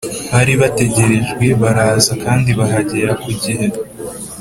[0.31, 3.65] bari bategerejwe, baraza kandi bahagera ku gihe